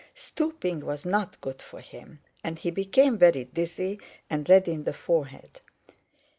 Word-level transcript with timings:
Stooping 0.15 0.79
was 0.79 1.05
not 1.05 1.39
good 1.41 1.61
for 1.61 1.79
him, 1.79 2.21
and 2.43 2.57
he 2.57 2.71
became 2.71 3.19
very 3.19 3.43
dizzy 3.43 3.99
and 4.31 4.49
red 4.49 4.67
in 4.67 4.83
the 4.83 4.93
forehead. 4.93 5.61